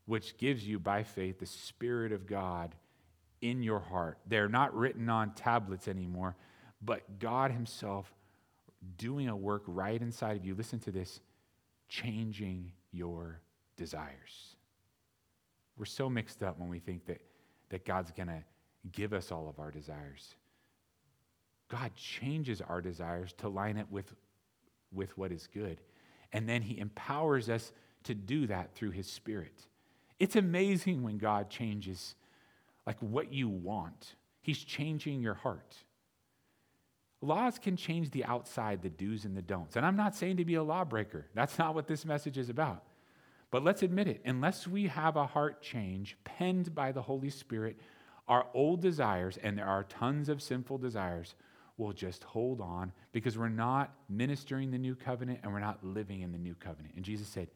[0.06, 2.76] which gives you by faith the Spirit of God
[3.42, 4.20] in your heart.
[4.28, 6.36] They're not written on tablets anymore,
[6.82, 8.14] but God Himself
[8.98, 10.56] doing a work right inside of you.
[10.56, 11.20] Listen to this
[11.88, 13.42] changing your
[13.78, 14.56] desires.
[15.78, 17.22] We're so mixed up when we think that,
[17.70, 18.44] that God's going to
[18.92, 20.36] give us all of our desires.
[21.68, 24.14] God changes our desires to line up with,
[24.94, 25.82] with what is good.
[26.32, 27.72] And then He empowers us
[28.04, 29.66] to do that through His Spirit.
[30.20, 32.16] It's amazing when God changes
[32.86, 34.16] like what you want.
[34.42, 35.76] He's changing your heart.
[37.22, 39.76] Laws can change the outside, the do's and the don'ts.
[39.76, 41.26] And I'm not saying to be a lawbreaker.
[41.34, 42.84] That's not what this message is about.
[43.52, 47.80] But let's admit it, unless we have a heart change penned by the Holy Spirit,
[48.28, 51.36] our old desires, and there are tons of sinful desires,
[51.78, 56.22] will just hold on because we're not ministering the new covenant and we're not living
[56.22, 56.94] in the new covenant.
[56.96, 57.50] And Jesus said,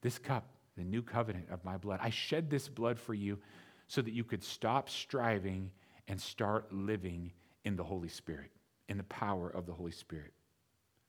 [0.00, 0.44] This cup,
[0.76, 3.38] the new covenant of my blood, I shed this blood for you
[3.86, 5.70] so that you could stop striving
[6.08, 7.32] and start living
[7.64, 8.50] in the Holy Spirit,
[8.88, 10.32] in the power of the Holy Spirit.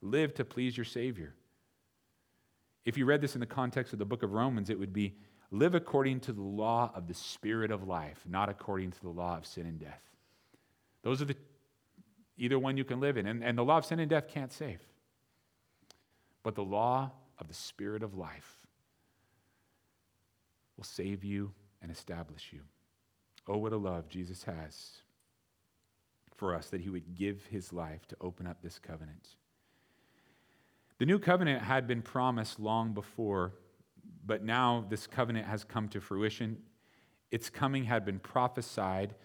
[0.02, 1.34] Live to please your Savior.
[2.86, 5.16] If you read this in the context of the book of Romans, it would be
[5.52, 9.38] live according to the law of the Spirit of life, not according to the law
[9.38, 10.02] of sin and death.
[11.04, 11.38] Those are the
[12.38, 13.28] either one you can live in.
[13.28, 14.80] And, and the law of sin and death can't save.
[16.42, 18.63] But the law of the Spirit of life
[20.78, 22.62] will save you and establish you.
[23.48, 25.02] Oh, what a love Jesus has
[26.36, 29.36] for us that he would give his life to open up this covenant.
[30.98, 33.54] The new covenant had been promised long before,
[34.26, 36.58] but now this covenant has come to fruition.
[37.32, 39.16] Its coming had been prophesied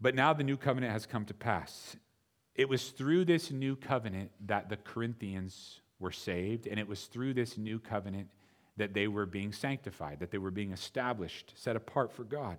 [0.00, 1.96] but now the new covenant has come to pass.
[2.54, 7.34] It was through this new covenant that the Corinthians were saved, and it was through
[7.34, 8.28] this new covenant
[8.78, 12.56] that they were being sanctified, that they were being established, set apart for God.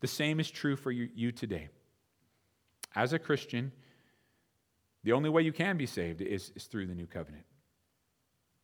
[0.00, 1.68] The same is true for you, today.
[2.94, 3.72] As a Christian,
[5.02, 7.44] the only way you can be saved is, is through the new covenant.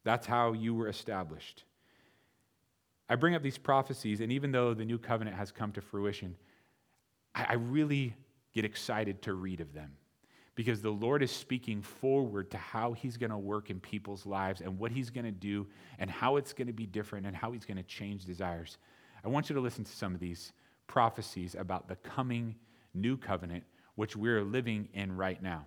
[0.04, 1.64] That's how you were established.
[3.08, 6.36] I bring up these prophecies, and even though the new covenant has come to fruition,
[7.34, 8.14] I, I really
[8.54, 9.92] get excited to read of them
[10.54, 14.60] because the Lord is speaking forward to how He's going to work in people's lives
[14.60, 15.66] and what He's going to do
[15.98, 18.78] and how it's going to be different and how He's going to change desires.
[19.24, 20.52] I want you to listen to some of these
[20.86, 22.54] prophecies about the coming
[22.94, 23.64] new covenant,
[23.94, 25.66] which we're living in right now.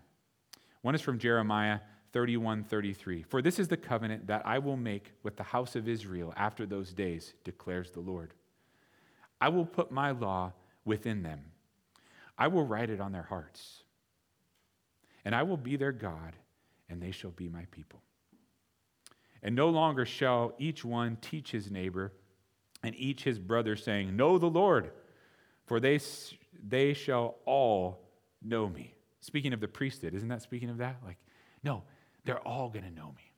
[0.81, 1.79] One is from Jeremiah
[2.13, 3.23] 31 33.
[3.23, 6.65] For this is the covenant that I will make with the house of Israel after
[6.65, 8.33] those days, declares the Lord.
[9.41, 10.53] I will put my law
[10.85, 11.41] within them
[12.37, 13.83] I will write it on their hearts.
[15.27, 16.37] And I will be their God,
[16.87, 18.01] and they shall be my people.
[19.43, 22.13] And no longer shall each one teach his neighbor
[22.81, 24.89] and each his brother, saying, Know the Lord,
[25.65, 25.99] for they,
[26.65, 28.07] they shall all
[28.41, 28.93] know me.
[29.19, 30.95] Speaking of the priesthood, isn't that speaking of that?
[31.03, 31.17] Like,
[31.61, 31.83] no,
[32.23, 33.33] they're all going to know me.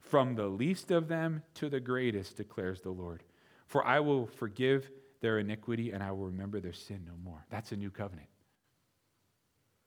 [0.00, 3.22] From the least of them to the greatest, declares the Lord.
[3.68, 7.46] For I will forgive their iniquity and I will remember their sin no more.
[7.48, 8.26] That's a new covenant.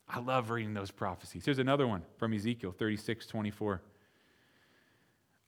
[0.10, 1.46] I love reading those prophecies.
[1.46, 3.82] Here's another one from Ezekiel 36 24.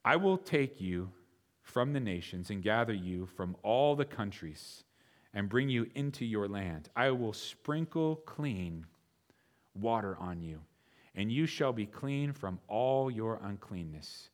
[0.03, 1.11] I will take you
[1.61, 4.83] from the nations and gather you from all the countries
[5.33, 6.89] and bring you into your land.
[6.95, 8.85] I will sprinkle clean
[9.75, 10.61] water on you,
[11.15, 14.29] and you shall be clean from all your uncleanness,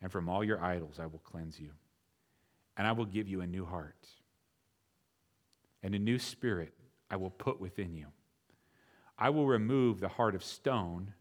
[0.00, 1.70] and from all your idols I will cleanse you.
[2.76, 4.06] And I will give you a new heart
[5.82, 6.72] and a new spirit
[7.10, 8.06] I will put within you.
[9.24, 11.14] I will remove the heart of stone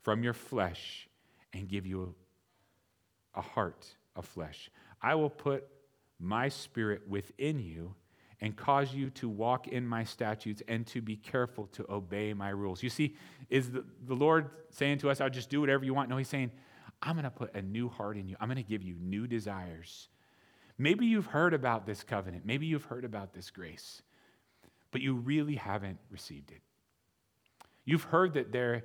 [0.00, 1.08] from your flesh
[1.52, 2.16] and give you
[3.36, 4.72] a, a heart of flesh.
[5.00, 5.68] I will put
[6.18, 7.94] my spirit within you
[8.40, 12.48] and cause you to walk in my statutes and to be careful to obey my
[12.48, 12.82] rules.
[12.82, 13.14] You see,
[13.48, 16.10] is the, the Lord saying to us, I'll just do whatever you want?
[16.10, 16.50] No, He's saying,
[17.00, 18.34] I'm going to put a new heart in you.
[18.40, 20.08] I'm going to give you new desires.
[20.76, 22.44] Maybe you've heard about this covenant.
[22.44, 24.02] Maybe you've heard about this grace,
[24.90, 26.62] but you really haven't received it.
[27.84, 28.84] You've heard that there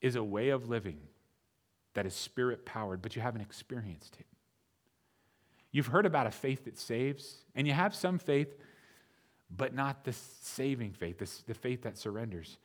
[0.00, 0.98] is a way of living
[1.94, 4.26] that is spirit powered, but you haven't experienced it.
[5.70, 8.54] You've heard about a faith that saves, and you have some faith,
[9.50, 12.58] but not the saving faith, the faith that surrenders.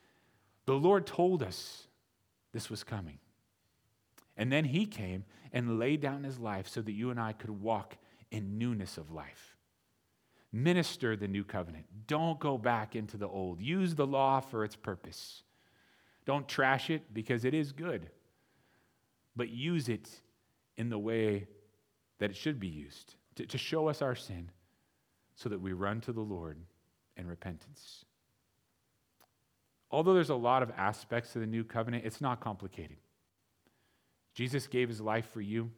[0.66, 1.86] The Lord told us
[2.52, 3.18] this was coming.
[4.36, 7.50] And then he came and laid down his life so that you and I could
[7.50, 7.96] walk
[8.30, 9.56] in newness of life.
[10.52, 11.86] Minister the new covenant.
[12.06, 13.60] Don't go back into the old.
[13.60, 15.42] Use the law for its purpose.
[16.24, 18.10] Don't trash it because it is good,
[19.36, 20.08] but use it
[20.76, 21.46] in the way
[22.18, 24.50] that it should be used to, to show us our sin,
[25.34, 26.58] so that we run to the Lord
[27.16, 28.04] in repentance.
[29.90, 32.98] Although there's a lot of aspects to the new covenant, it's not complicated.
[34.34, 35.70] Jesus gave his life for you.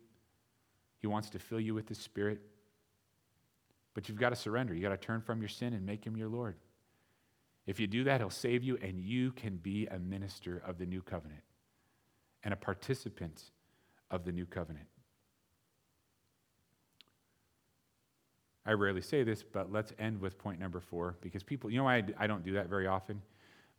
[0.98, 2.40] He wants to fill you with the spirit.
[3.94, 4.74] But you've got to surrender.
[4.74, 6.56] You've got to turn from your sin and make him your Lord.
[7.66, 10.86] If you do that, he'll save you, and you can be a minister of the
[10.86, 11.42] new covenant
[12.42, 13.50] and a participant
[14.10, 14.86] of the new covenant.
[18.64, 21.84] I rarely say this, but let's end with point number four because people, you know
[21.84, 23.20] why I, don't do that very often?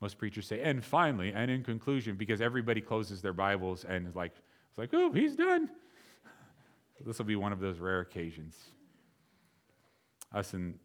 [0.01, 4.15] Most preachers say, and finally, and in conclusion, because everybody closes their Bibles and is
[4.15, 4.33] like,
[4.69, 5.69] it's like, oh, he's done.
[7.05, 8.55] This will be one of those rare occasions.
[10.33, 10.79] Us and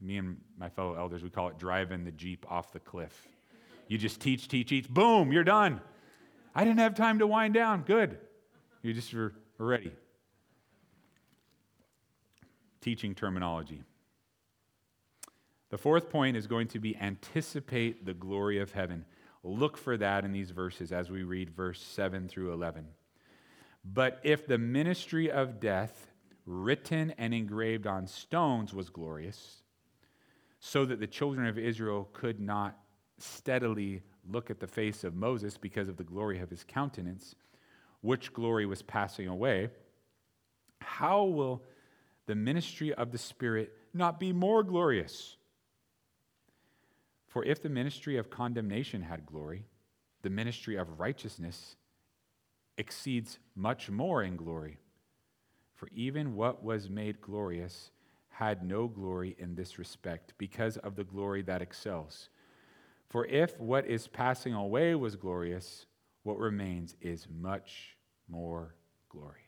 [0.00, 3.28] me and my fellow elders, we call it driving the Jeep off the cliff.
[3.88, 5.80] You just teach, teach, teach, boom, you're done.
[6.54, 7.82] I didn't have time to wind down.
[7.82, 8.18] Good.
[8.82, 9.92] You just were ready.
[12.80, 13.82] Teaching terminology.
[15.70, 19.04] The fourth point is going to be anticipate the glory of heaven.
[19.42, 22.86] Look for that in these verses as we read verse 7 through 11.
[23.84, 26.09] But if the ministry of death,
[26.50, 29.62] written and engraved on stones, was glorious,
[30.58, 32.76] so that the children of Israel could not
[33.18, 37.34] steadily look at the face of Moses because of the glory of his countenance,
[38.00, 39.70] which glory was passing away,
[40.80, 41.62] how will
[42.26, 45.36] the ministry of the Spirit not be more glorious?
[47.28, 49.66] For if the ministry of condemnation had glory,
[50.22, 51.76] the ministry of righteousness
[52.76, 54.78] exceeds much more in glory.
[55.80, 57.90] For even what was made glorious
[58.28, 62.28] had no glory in this respect, because of the glory that excels.
[63.08, 65.86] For if what is passing away was glorious,
[66.22, 67.96] what remains is much
[68.28, 68.74] more
[69.08, 69.38] glorious.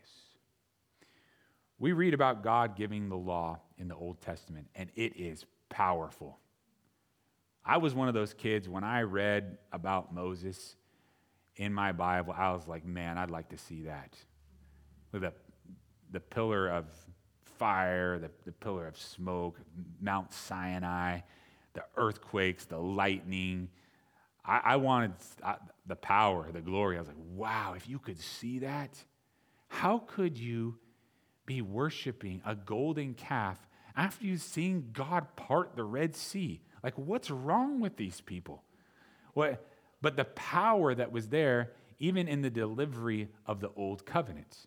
[1.78, 6.38] We read about God giving the law in the Old Testament, and it is powerful.
[7.62, 10.76] I was one of those kids when I read about Moses
[11.56, 14.16] in my Bible, I was like, man, I'd like to see that.
[15.12, 15.34] The,
[16.12, 16.86] the pillar of
[17.58, 19.58] fire, the, the pillar of smoke,
[20.00, 21.20] Mount Sinai,
[21.74, 23.68] the earthquakes, the lightning.
[24.44, 25.12] I, I wanted
[25.86, 26.96] the power, the glory.
[26.96, 29.02] I was like, wow, if you could see that,
[29.68, 30.78] how could you
[31.46, 36.60] be worshiping a golden calf after you've seen God part the Red Sea?
[36.82, 38.64] Like, what's wrong with these people?
[39.34, 39.64] What,
[40.02, 44.66] but the power that was there, even in the delivery of the old covenant.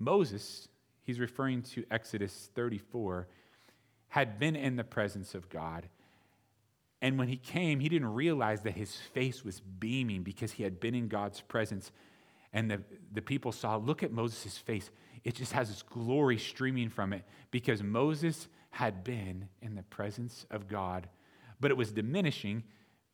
[0.00, 0.66] Moses,
[1.02, 3.28] he's referring to Exodus 34,
[4.08, 5.88] had been in the presence of God.
[7.02, 10.80] And when he came, he didn't realize that his face was beaming because he had
[10.80, 11.92] been in God's presence.
[12.52, 12.82] And the,
[13.12, 14.90] the people saw, look at Moses' face.
[15.22, 20.46] It just has this glory streaming from it because Moses had been in the presence
[20.50, 21.08] of God,
[21.60, 22.64] but it was diminishing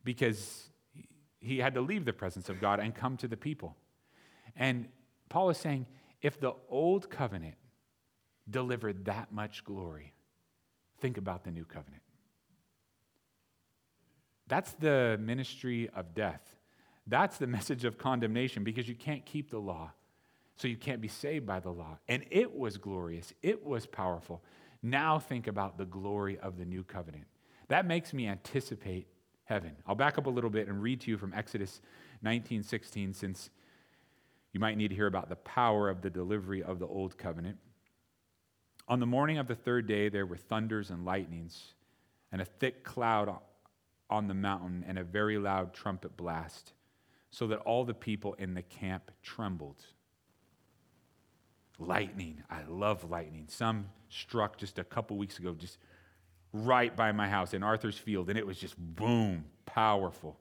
[0.05, 0.71] because
[1.41, 3.77] he had to leave the presence of God and come to the people.
[4.57, 4.89] And
[5.29, 5.87] Paul is saying,
[6.23, 7.57] if the old covenant
[8.49, 10.15] delivered that much glory,
[11.01, 12.03] think about the new covenant.
[14.49, 16.57] That's the ministry of death.
[17.07, 19.93] That's the message of condemnation because you can't keep the law.
[20.57, 21.99] So you can't be saved by the law.
[22.09, 24.43] And it was glorious, it was powerful.
[24.83, 27.25] Now think about the glory of the new covenant.
[27.69, 29.09] That makes me anticipate
[29.45, 29.73] heaven.
[29.87, 31.81] I'll back up a little bit and read to you from Exodus
[32.23, 33.51] 19 16, since
[34.57, 37.59] you might need to hear about the power of the delivery of the old covenant.
[38.89, 41.75] On the morning of the third day, there were thunders and lightnings,
[42.33, 43.37] and a thick cloud
[44.09, 46.73] on the mountain, and a very loud trumpet blast,
[47.31, 49.85] so that all the people in the camp trembled.
[51.79, 52.43] Lightning.
[52.49, 53.49] I love lightning.
[53.49, 55.77] Some struck just a couple weeks ago, just
[56.55, 60.41] right by my house in Arthur's Field, and it was just boom, powerful.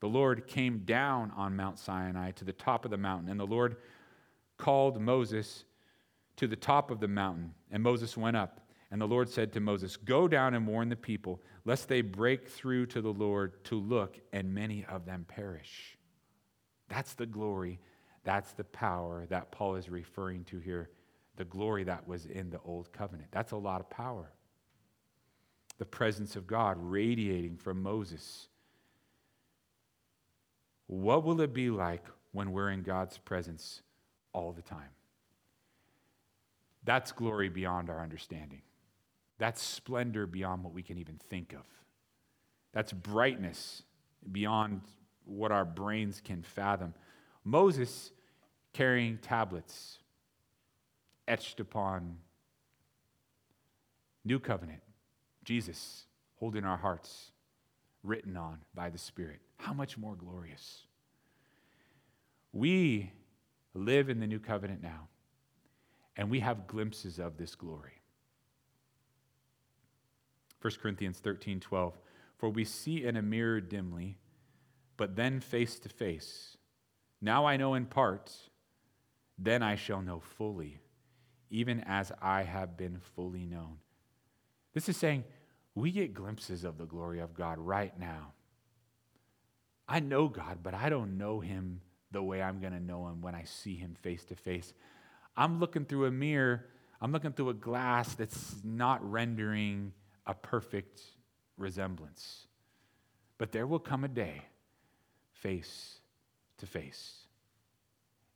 [0.00, 3.46] The Lord came down on Mount Sinai to the top of the mountain, and the
[3.46, 3.76] Lord
[4.56, 5.64] called Moses
[6.36, 8.60] to the top of the mountain, and Moses went up.
[8.92, 12.48] And the Lord said to Moses, Go down and warn the people, lest they break
[12.48, 15.96] through to the Lord to look, and many of them perish.
[16.88, 17.78] That's the glory,
[18.24, 20.90] that's the power that Paul is referring to here
[21.36, 23.28] the glory that was in the old covenant.
[23.30, 24.32] That's a lot of power.
[25.78, 28.49] the presence of God radiating from Moses.
[30.90, 33.82] What will it be like when we're in God's presence
[34.32, 34.90] all the time?
[36.82, 38.62] That's glory beyond our understanding.
[39.38, 41.62] That's splendor beyond what we can even think of.
[42.72, 43.84] That's brightness
[44.32, 44.80] beyond
[45.26, 46.94] what our brains can fathom.
[47.44, 48.10] Moses
[48.72, 50.00] carrying tablets
[51.28, 52.16] etched upon
[54.24, 54.82] New covenant,
[55.44, 56.06] Jesus
[56.40, 57.30] holding our hearts,
[58.02, 59.40] written on by the Spirit.
[59.58, 60.84] How much more glorious?
[62.52, 63.12] We
[63.74, 65.08] live in the new covenant now,
[66.16, 68.00] and we have glimpses of this glory.
[70.60, 71.98] 1 Corinthians 13 12.
[72.36, 74.16] For we see in a mirror dimly,
[74.96, 76.56] but then face to face.
[77.20, 78.34] Now I know in part,
[79.38, 80.80] then I shall know fully,
[81.50, 83.76] even as I have been fully known.
[84.72, 85.24] This is saying
[85.74, 88.32] we get glimpses of the glory of God right now.
[89.88, 91.80] I know God, but I don't know him
[92.12, 94.72] the way I'm going to know him when I see him face to face.
[95.36, 96.66] I'm looking through a mirror,
[97.00, 99.92] I'm looking through a glass that's not rendering
[100.26, 101.02] a perfect
[101.56, 102.46] resemblance.
[103.38, 104.42] But there will come a day,
[105.32, 105.98] face
[106.58, 107.14] to face,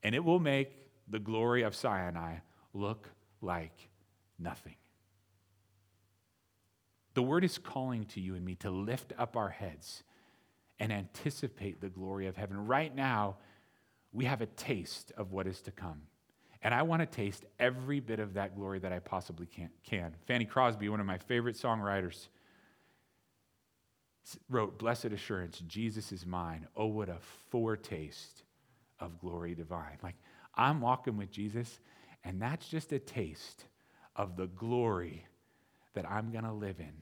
[0.03, 0.71] and it will make
[1.09, 2.37] the glory of Sinai
[2.73, 3.11] look
[3.43, 3.91] like
[4.39, 4.77] nothing.
[7.15, 10.03] The word is calling to you and me to lift up our heads
[10.81, 12.67] and anticipate the glory of heaven.
[12.67, 13.37] Right now,
[14.13, 16.03] we have a taste of what is to come.
[16.63, 19.71] And I want to taste every bit of that glory that I possibly can.
[19.85, 20.15] can.
[20.27, 22.29] Fanny Crosby, one of my favorite songwriters,
[24.49, 26.67] wrote, Blessed assurance, Jesus is mine.
[26.75, 27.19] Oh, what a
[27.51, 28.43] foretaste
[28.99, 29.99] of glory divine.
[30.03, 30.17] Like,
[30.55, 31.81] I'm walking with Jesus,
[32.25, 33.67] and that's just a taste
[34.17, 35.27] of the glory
[35.95, 36.93] that I'm going to live in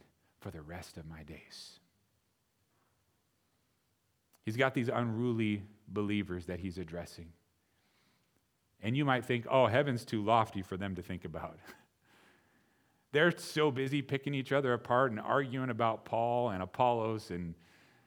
[0.40, 1.78] for the rest of my days.
[4.44, 7.28] He's got these unruly believers that he's addressing.
[8.82, 11.58] And you might think, oh, heaven's too lofty for them to think about.
[13.12, 17.54] They're so busy picking each other apart and arguing about Paul and Apollos and,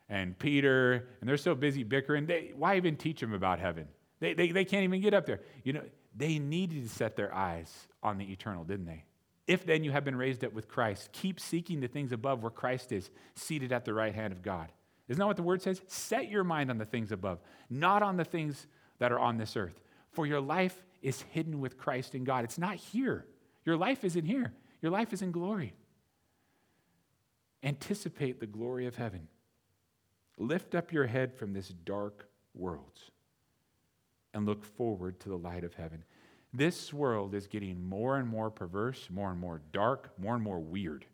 [0.09, 2.25] and Peter, and they're so busy bickering.
[2.25, 3.88] They, why even teach them about heaven?
[4.19, 5.41] They, they, they can't even get up there.
[5.63, 5.83] You know,
[6.15, 9.03] they needed to set their eyes on the eternal, didn't they?
[9.48, 12.52] If then you have been raised up with Christ, keep seeking the things above where
[12.52, 14.72] Christ is, seated at the right hand of God.
[15.08, 15.82] Isn't that what the word says?
[15.88, 17.39] Set your mind on the things above,
[17.70, 18.66] not on the things
[18.98, 19.80] that are on this earth.
[20.12, 22.43] For your life is hidden with Christ in God.
[22.43, 23.26] It's not here.
[23.66, 25.74] Your life isn't here, your life is in glory.
[27.64, 29.28] Anticipate the glory of heaven.
[30.38, 33.00] Lift up your head from this dark world
[34.34, 36.04] and look forward to the light of heaven.
[36.56, 40.60] This world is getting more and more perverse, more and more dark, more and more
[40.60, 41.06] weird.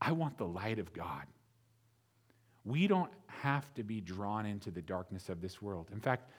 [0.00, 1.24] I want the light of God.
[2.64, 5.88] We don't have to be drawn into the darkness of this world.
[5.92, 6.30] In fact,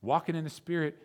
[0.00, 0.96] walking in the Spirit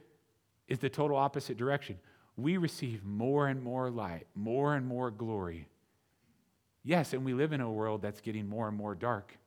[0.68, 2.00] is the total opposite direction.
[2.36, 5.68] We receive more and more light, more and more glory.
[6.84, 9.38] Yes, and we live in a world that's getting more and more dark.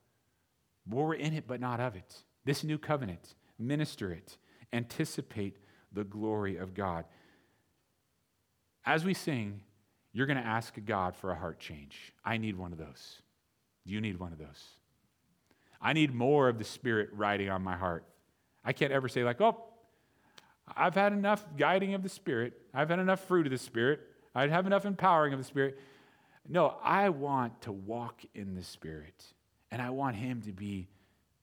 [0.89, 2.23] We're in it, but not of it.
[2.45, 4.39] This new covenant minister it,
[4.73, 5.57] anticipate
[5.93, 7.05] the glory of God.
[8.85, 9.61] As we sing,
[10.13, 12.13] you're going to ask God for a heart change.
[12.25, 13.23] I need one of those.
[13.85, 14.65] You need one of those.
[15.81, 18.05] I need more of the Spirit riding on my heart.
[18.65, 19.65] I can't ever say, like, oh,
[20.77, 22.53] I've had enough guiding of the Spirit.
[22.75, 24.01] I've had enough fruit of the Spirit.
[24.35, 25.79] I'd have enough empowering of the Spirit.
[26.49, 29.25] No, I want to walk in the Spirit.
[29.71, 30.89] And I want Him to be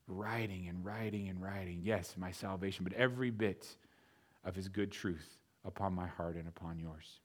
[0.07, 3.67] writing and writing and writing, yes, my salvation, but every bit
[4.45, 7.19] of his good truth upon my heart and upon yours.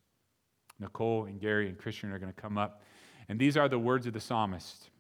[0.80, 2.82] Nicole and Gary and Christian are going to come up.
[3.28, 4.90] And these are the words of the psalmist,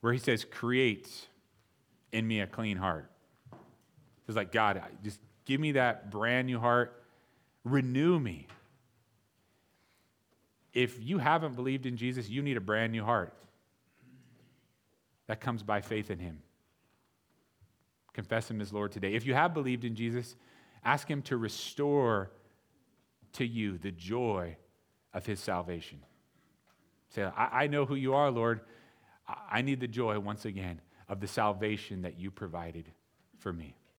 [0.00, 1.10] where he says, Create
[2.12, 3.10] in me a clean heart.
[4.28, 7.02] It's like, God, just give me that brand new heart,
[7.64, 8.46] renew me.
[10.72, 13.32] If you haven't believed in Jesus, you need a brand new heart.
[15.26, 16.40] That comes by faith in Him.
[18.12, 19.14] Confess Him as Lord today.
[19.14, 20.36] If you have believed in Jesus,
[20.84, 22.30] ask Him to restore
[23.34, 24.56] to you the joy
[25.12, 26.00] of His salvation.
[27.08, 28.60] Say, I, I know who you are, Lord.
[29.50, 32.90] I need the joy once again of the salvation that you provided
[33.38, 33.74] for me.